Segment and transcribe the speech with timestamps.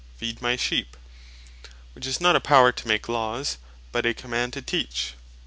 [0.17, 0.97] "Feed my sheep;"
[1.93, 3.59] which is not a Power to make Laws,
[3.91, 5.13] but a command to Teach.